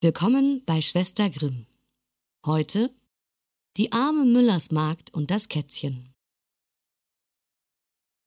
[0.00, 1.66] Willkommen bei Schwester Grimm.
[2.46, 2.94] Heute
[3.76, 6.14] die arme Müllersmagd und das Kätzchen.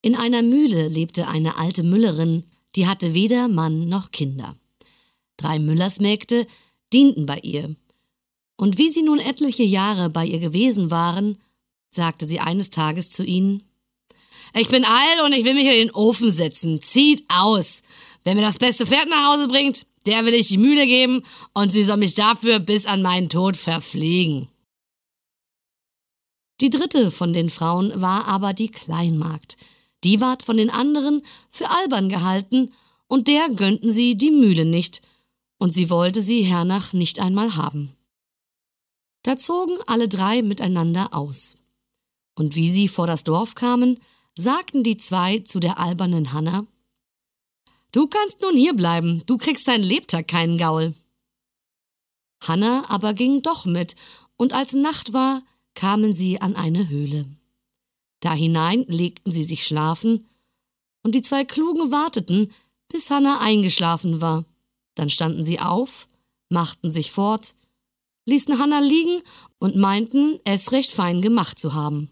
[0.01, 2.43] In einer Mühle lebte eine alte Müllerin,
[2.75, 4.57] die hatte weder Mann noch Kinder.
[5.37, 6.45] Drei Müllersmägde
[6.91, 7.73] dienten bei ihr.
[8.57, 11.37] Und wie sie nun etliche Jahre bei ihr gewesen waren,
[11.89, 13.63] sagte sie eines Tages zu ihnen,
[14.53, 16.81] ich bin alt und ich will mich in den Ofen setzen.
[16.81, 17.81] Zieht aus.
[18.25, 21.71] Wer mir das beste Pferd nach Hause bringt, der will ich die Mühle geben und
[21.71, 24.47] sie soll mich dafür bis an meinen Tod verpflegen.
[26.59, 29.57] Die dritte von den Frauen war aber die Kleinmagd.
[30.03, 32.71] Die ward von den anderen für albern gehalten,
[33.07, 35.01] und der gönnten sie die Mühle nicht,
[35.57, 37.93] und sie wollte sie hernach nicht einmal haben.
[39.23, 41.55] Da zogen alle drei miteinander aus.
[42.35, 43.99] Und wie sie vor das Dorf kamen,
[44.35, 46.65] sagten die zwei zu der albernen Hanna,
[47.91, 50.93] Du kannst nun hier bleiben, du kriegst dein Lebtag keinen Gaul.
[52.41, 53.95] Hanna aber ging doch mit,
[54.37, 55.43] und als Nacht war,
[55.75, 57.25] kamen sie an eine Höhle.
[58.21, 60.27] Da hinein legten sie sich schlafen,
[61.03, 62.51] und die zwei Klugen warteten,
[62.87, 64.45] bis Hanna eingeschlafen war.
[64.95, 66.07] Dann standen sie auf,
[66.49, 67.55] machten sich fort,
[68.25, 69.21] ließen Hanna liegen
[69.59, 72.09] und meinten, es recht fein gemacht zu haben.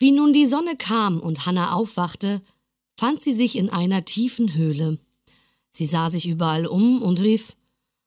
[0.00, 2.42] Wie nun die Sonne kam und Hanna aufwachte,
[2.96, 4.98] fand sie sich in einer tiefen Höhle.
[5.72, 7.56] Sie sah sich überall um und rief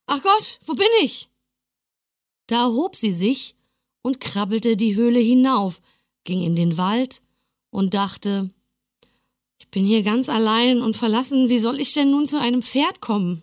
[0.06, 1.30] Ach Gott, wo bin ich?
[2.48, 3.56] Da erhob sie sich
[4.02, 5.82] und krabbelte die Höhle hinauf,
[6.24, 7.22] ging in den Wald
[7.72, 8.50] und dachte
[9.60, 13.02] Ich bin hier ganz allein und verlassen, wie soll ich denn nun zu einem Pferd
[13.02, 13.42] kommen?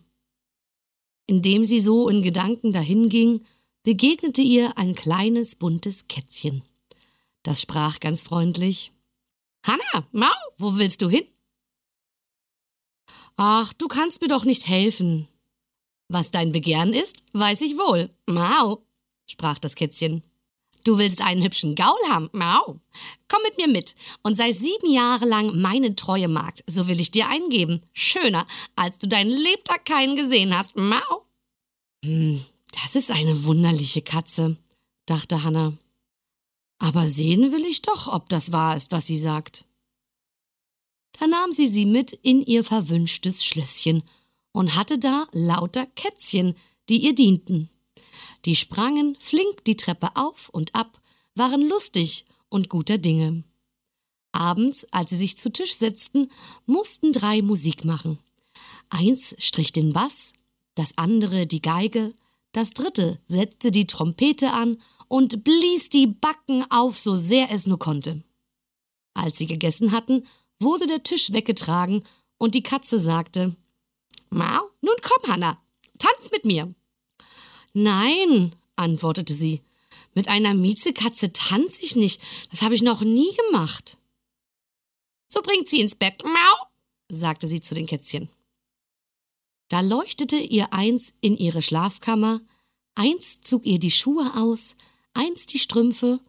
[1.26, 3.44] Indem sie so in Gedanken dahinging,
[3.82, 6.62] begegnete ihr ein kleines buntes Kätzchen.
[7.42, 8.92] Das sprach ganz freundlich
[9.64, 11.24] Hanna, Mau, wo willst du hin?
[13.36, 15.28] Ach, du kannst mir doch nicht helfen.
[16.08, 18.10] Was dein Begehren ist, weiß ich wohl.
[18.26, 18.86] Mau,
[19.26, 20.22] sprach das Kätzchen.
[20.84, 22.78] Du willst einen hübschen Gaul haben, Mau.
[23.28, 27.10] Komm mit mir mit und sei sieben Jahre lang meine treue Magd, so will ich
[27.10, 27.80] dir eingeben.
[27.94, 31.26] Schöner, als du deinen Lebtag keinen gesehen hast, Mau.
[32.04, 32.44] Hm,
[32.82, 34.58] das ist eine wunderliche Katze,
[35.06, 35.72] dachte Hanna.
[36.78, 39.64] Aber sehen will ich doch, ob das wahr ist, was sie sagt.
[41.18, 44.02] Da nahm sie sie mit in ihr verwünschtes Schlösschen
[44.52, 46.54] und hatte da lauter Kätzchen,
[46.88, 47.70] die ihr dienten.
[48.44, 51.00] Die sprangen flink die Treppe auf und ab,
[51.34, 53.44] waren lustig und guter Dinge.
[54.32, 56.30] Abends, als sie sich zu Tisch setzten,
[56.66, 58.18] mussten drei Musik machen.
[58.90, 60.32] Eins strich den Bass,
[60.74, 62.12] das andere die Geige,
[62.52, 67.78] das dritte setzte die Trompete an und blies die Backen auf, so sehr es nur
[67.78, 68.22] konnte.
[69.14, 70.24] Als sie gegessen hatten,
[70.64, 72.02] wurde der Tisch weggetragen
[72.38, 73.54] und die Katze sagte,
[74.30, 75.58] Mau, nun komm, Hanna,
[75.98, 76.74] tanz mit mir.
[77.72, 79.62] Nein, antwortete sie,
[80.14, 82.20] mit einer Miezekatze tanze ich nicht,
[82.50, 83.98] das habe ich noch nie gemacht.
[85.28, 86.66] So bringt sie ins Bett, Mau,
[87.08, 88.28] sagte sie zu den Kätzchen.
[89.68, 92.40] Da leuchtete ihr eins in ihre Schlafkammer,
[92.94, 94.76] eins zog ihr die Schuhe aus,
[95.14, 96.20] eins die Strümpfe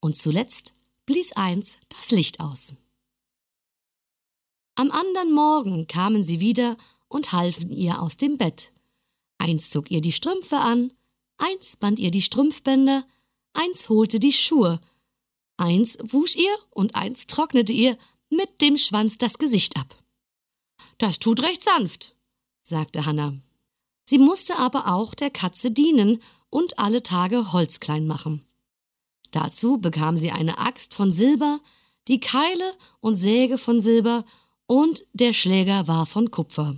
[0.00, 0.74] und zuletzt
[1.06, 2.74] blies eins das Licht aus.
[4.78, 6.76] Am andern Morgen kamen sie wieder
[7.08, 8.70] und halfen ihr aus dem Bett.
[9.38, 10.92] Eins zog ihr die Strümpfe an,
[11.36, 13.04] eins band ihr die Strümpfbänder,
[13.54, 14.80] eins holte die Schuhe,
[15.56, 17.98] eins wusch ihr und eins trocknete ihr
[18.30, 19.98] mit dem Schwanz das Gesicht ab.
[20.98, 22.14] Das tut recht sanft,
[22.62, 23.34] sagte Hanna.
[24.04, 28.46] Sie musste aber auch der Katze dienen und alle Tage Holz klein machen.
[29.32, 31.58] Dazu bekam sie eine Axt von Silber,
[32.06, 34.24] die Keile und Säge von Silber
[34.68, 36.76] und der Schläger war von Kupfer.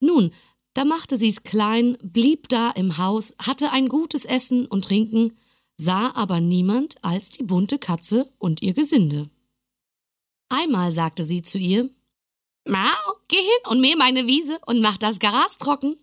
[0.00, 0.32] Nun,
[0.74, 5.36] da machte sie's klein, blieb da im Haus, hatte ein gutes Essen und Trinken,
[5.76, 9.28] sah aber niemand als die bunte Katze und ihr Gesinde.
[10.48, 11.88] Einmal sagte sie zu ihr,
[12.66, 15.96] Mau, geh hin und mäh meine Wiese und mach das Gras trocken.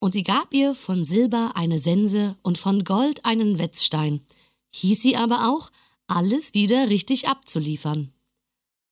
[0.00, 4.26] Und sie gab ihr von Silber eine Sense und von Gold einen Wetzstein,
[4.74, 5.70] hieß sie aber auch,
[6.06, 8.13] alles wieder richtig abzuliefern.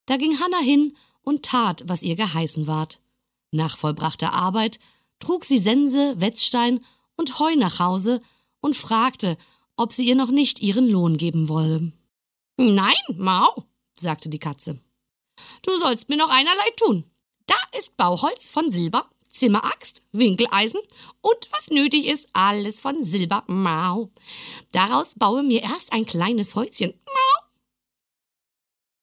[0.06, 3.00] Da ging Hanna hin und tat, was ihr geheißen ward.
[3.50, 4.78] Nach vollbrachter Arbeit
[5.20, 6.80] trug sie Sense, Wetzstein
[7.16, 8.20] und Heu nach Hause
[8.60, 9.36] und fragte,
[9.76, 11.92] ob sie ihr noch nicht ihren Lohn geben wolle.
[12.56, 13.66] Nein, Mau,
[13.96, 14.80] sagte die Katze.
[15.62, 17.04] Du sollst mir noch einerlei tun.
[17.46, 20.80] Da ist Bauholz von Silber, Zimmeraxt, Winkeleisen
[21.20, 24.10] und was nötig ist, alles von Silber, Mau.
[24.72, 27.31] Daraus baue mir erst ein kleines Häuschen, Mau,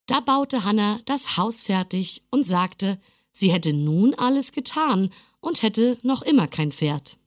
[0.09, 2.99] da baute Hanna das Haus fertig und sagte,
[3.31, 7.17] sie hätte nun alles getan und hätte noch immer kein Pferd.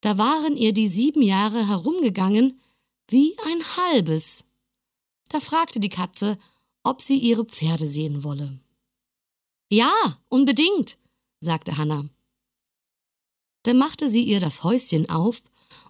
[0.00, 2.60] da waren ihr die sieben Jahre herumgegangen
[3.08, 4.44] wie ein halbes.
[5.30, 6.38] Da fragte die Katze,
[6.82, 8.60] ob sie ihre Pferde sehen wolle.
[9.70, 9.92] Ja,
[10.28, 10.98] unbedingt,
[11.40, 12.04] sagte Hanna.
[13.62, 15.42] Da machte sie ihr das Häuschen auf,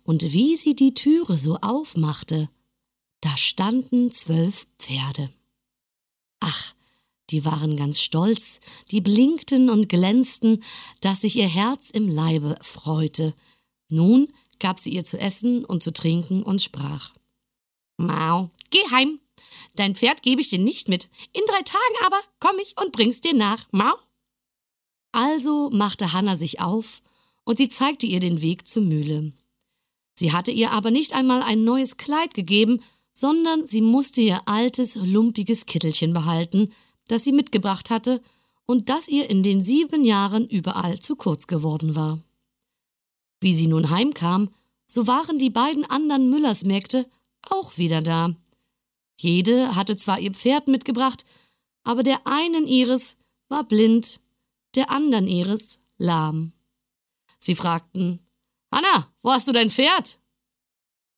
[0.05, 2.49] und wie sie die Türe so aufmachte,
[3.21, 5.31] da standen zwölf Pferde.
[6.47, 6.75] Ach,
[7.31, 8.61] die waren ganz stolz,
[8.91, 10.63] die blinkten und glänzten,
[11.01, 13.35] dass sich ihr Herz im Leibe freute.
[13.89, 14.31] Nun
[14.61, 17.15] gab sie ihr zu essen und zu trinken und sprach.
[17.97, 19.21] Mau, geh heim.
[19.75, 21.09] Dein Pferd gebe ich dir nicht mit.
[21.33, 23.67] In drei Tagen aber komm ich und bring's dir nach.
[23.71, 23.95] Mau.
[25.13, 27.01] Also machte Hanna sich auf,
[27.45, 29.33] und sie zeigte ihr den Weg zur Mühle.
[30.15, 32.83] Sie hatte ihr aber nicht einmal ein neues Kleid gegeben,
[33.15, 36.73] sondern sie musste ihr altes, lumpiges Kittelchen behalten,
[37.07, 38.21] das sie mitgebracht hatte
[38.67, 42.19] und das ihr in den sieben Jahren überall zu kurz geworden war.
[43.41, 44.51] Wie sie nun heimkam,
[44.87, 47.07] so waren die beiden anderen Müllersmägde
[47.49, 48.35] auch wieder da.
[49.21, 51.25] Jede hatte zwar ihr Pferd mitgebracht,
[51.85, 53.17] aber der einen ihres
[53.49, 54.21] war blind,
[54.75, 56.53] der anderen ihres lahm.
[57.39, 58.21] Sie fragten,
[58.71, 60.19] Anna, wo hast du dein Pferd?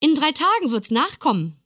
[0.00, 1.56] In drei Tagen wird's nachkommen.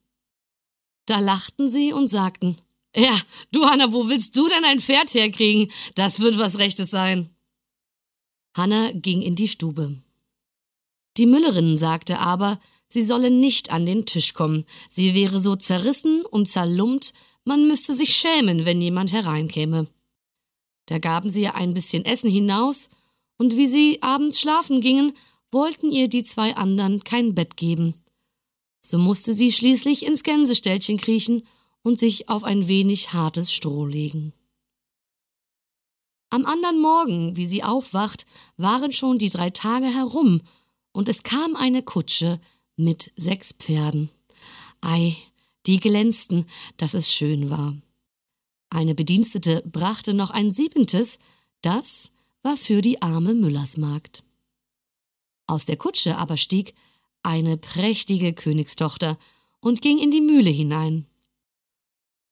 [1.10, 2.56] Da lachten sie und sagten,
[2.94, 3.20] ja,
[3.50, 5.68] du Hanna, wo willst du denn ein Pferd herkriegen?
[5.96, 7.30] Das wird was Rechtes sein.
[8.56, 10.00] Hanna ging in die Stube.
[11.16, 14.64] Die Müllerin sagte aber, sie solle nicht an den Tisch kommen.
[14.88, 17.12] Sie wäre so zerrissen und zerlumpt,
[17.44, 19.88] man müsste sich schämen, wenn jemand hereinkäme.
[20.86, 22.88] Da gaben sie ihr ein bisschen Essen hinaus,
[23.36, 25.12] und wie sie abends schlafen gingen,
[25.50, 27.99] wollten ihr die zwei anderen kein Bett geben.
[28.82, 31.46] So musste sie schließlich ins Gänseställchen kriechen
[31.82, 34.32] und sich auf ein wenig hartes Stroh legen.
[36.30, 38.24] Am anderen Morgen, wie sie aufwacht,
[38.56, 40.40] waren schon die drei Tage herum,
[40.92, 42.40] und es kam eine Kutsche
[42.76, 44.10] mit sechs Pferden.
[44.80, 45.16] Ei,
[45.66, 47.76] die glänzten, dass es schön war.
[48.70, 51.18] Eine Bedienstete brachte noch ein siebentes,
[51.62, 52.12] das
[52.42, 54.24] war für die arme Müllersmagd.
[55.46, 56.74] Aus der Kutsche aber stieg
[57.22, 59.18] eine prächtige Königstochter
[59.60, 61.06] und ging in die Mühle hinein.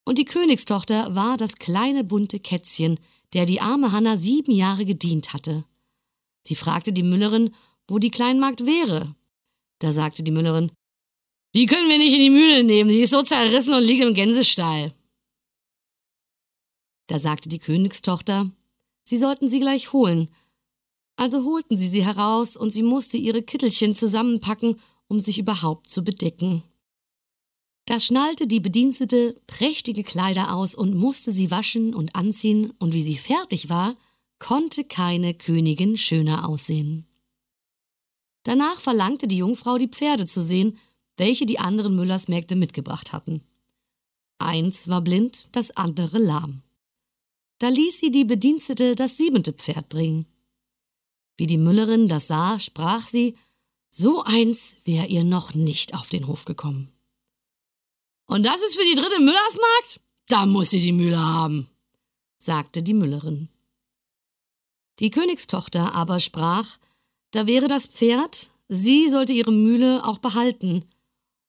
[0.04, 2.98] Und die Königstochter war das kleine bunte Kätzchen,
[3.34, 5.64] der die arme Hanna sieben Jahre gedient hatte.
[6.46, 7.54] Sie fragte die Müllerin,
[7.86, 9.14] wo die Kleinmagd wäre.
[9.80, 10.72] Da sagte die Müllerin,
[11.54, 14.14] die können wir nicht in die Mühle nehmen, sie ist so zerrissen und liegt im
[14.14, 14.92] Gänsestall.
[17.06, 18.50] Da sagte die Königstochter,
[19.04, 20.28] sie sollten sie gleich holen.
[21.18, 26.04] Also holten sie sie heraus und sie musste ihre Kittelchen zusammenpacken, um sich überhaupt zu
[26.04, 26.62] bedecken.
[27.86, 33.02] Da schnallte die Bedienstete prächtige Kleider aus und musste sie waschen und anziehen, und wie
[33.02, 33.96] sie fertig war,
[34.38, 37.04] konnte keine Königin schöner aussehen.
[38.44, 40.78] Danach verlangte die Jungfrau, die Pferde zu sehen,
[41.16, 43.42] welche die anderen Müllersmägde mitgebracht hatten.
[44.38, 46.62] Eins war blind, das andere lahm.
[47.58, 50.26] Da ließ sie die Bedienstete das siebente Pferd bringen.
[51.38, 53.36] Wie die Müllerin das sah, sprach sie,
[53.88, 56.92] so eins wäre ihr noch nicht auf den Hof gekommen.
[58.26, 60.00] Und das ist für die dritte Müllersmarkt?
[60.26, 61.70] Da muss sie die Mühle haben,
[62.36, 63.48] sagte die Müllerin.
[64.98, 66.76] Die Königstochter aber sprach,
[67.30, 70.84] da wäre das Pferd, sie sollte ihre Mühle auch behalten,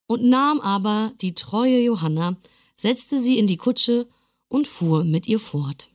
[0.05, 2.37] und nahm aber die treue Johanna,
[2.75, 4.07] setzte sie in die Kutsche
[4.47, 5.89] und fuhr mit ihr fort.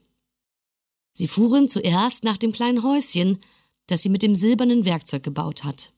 [1.13, 3.39] Sie fuhren zuerst nach dem kleinen Häuschen,
[3.87, 5.93] das sie mit dem silbernen Werkzeug gebaut hat.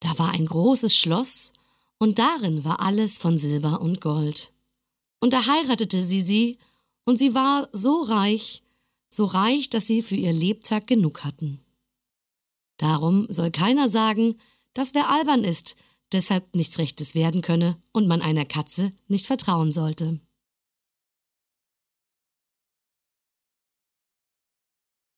[0.00, 1.52] Da war ein großes Schloss
[1.98, 4.52] und darin war alles von Silber und Gold.
[5.20, 6.58] Und da heiratete sie sie,
[7.04, 8.62] und sie war so reich,
[9.10, 11.60] so reich, dass sie für ihr Lebtag genug hatten.
[12.76, 14.36] Darum soll keiner sagen,
[14.72, 15.76] dass wer albern ist,
[16.12, 20.20] deshalb nichts Rechtes werden könne und man einer Katze nicht vertrauen sollte.